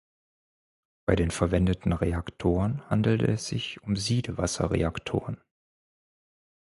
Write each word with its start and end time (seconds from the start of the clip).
Bei 1.05 1.15
den 1.15 1.29
verwendeten 1.29 1.93
Reaktoren 1.93 2.81
handelt 2.89 3.21
es 3.21 3.45
sich 3.45 3.83
um 3.83 3.95
Siedewasserreaktoren. 3.95 5.39